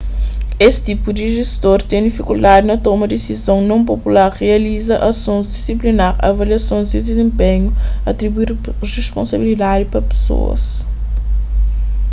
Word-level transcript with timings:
es 0.67 0.75
tipu 0.85 1.07
di 1.17 1.25
jestor 1.37 1.79
ten 1.89 2.01
difikuldadi 2.07 2.65
na 2.67 2.75
toma 2.85 3.05
disizon 3.13 3.59
non 3.69 3.81
popular 3.91 4.29
rializa 4.41 4.95
asons 5.11 5.45
disiplinar 5.55 6.11
avaliasons 6.29 6.85
di 6.93 6.99
dizenpenhu 7.09 7.69
atribui 8.09 8.45
responsabilidadi 8.99 9.83
pa 9.91 9.99
pesoas 10.11 10.63